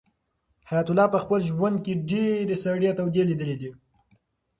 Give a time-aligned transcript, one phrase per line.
[0.69, 3.71] حیات الله په خپل ژوند کې ډېرې سړې تودې لیدلې دي.